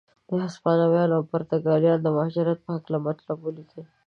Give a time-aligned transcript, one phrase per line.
[0.27, 3.83] د هسپانویانو او پرتګالیانو د مهاجرت په هکله مطلب ولیکئ.